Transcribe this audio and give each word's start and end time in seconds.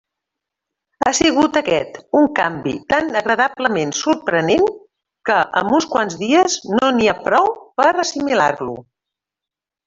Ha 1.03 1.09
sigut 1.17 1.57
aquest 1.59 1.99
un 2.21 2.25
canvi 2.39 2.73
tan 2.93 3.11
agradablement 3.21 3.93
sorprenent 3.97 4.65
que 5.31 5.37
amb 5.63 5.77
uns 5.81 5.89
quants 5.97 6.17
dies 6.23 6.57
no 6.79 6.91
n'hi 6.97 7.13
ha 7.13 7.17
prou 7.29 7.53
per 7.83 7.87
a 7.93 7.95
assimilar-lo. 8.07 8.77